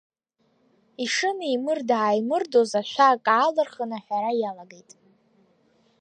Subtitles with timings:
[1.03, 4.89] Ишынеимырда-ааимырдоз, ашәак аалырхын, аҳәара иалагеит.